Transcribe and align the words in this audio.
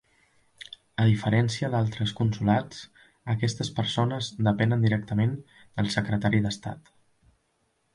A 1.03 1.05
diferència 1.09 1.69
d'altres 1.75 2.15
consolats, 2.21 2.81
aquestes 3.37 3.71
persones 3.83 4.33
depenen 4.51 4.85
directament 4.91 5.41
del 5.61 5.97
secretari 6.01 6.47
d'estat. 6.49 6.97